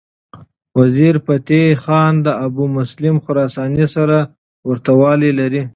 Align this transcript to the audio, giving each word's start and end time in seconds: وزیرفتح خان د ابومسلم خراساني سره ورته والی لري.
وزیرفتح 0.79 1.63
خان 1.83 2.13
د 2.25 2.27
ابومسلم 2.47 3.15
خراساني 3.25 3.85
سره 3.95 4.17
ورته 4.67 4.91
والی 5.01 5.31
لري. 5.39 5.61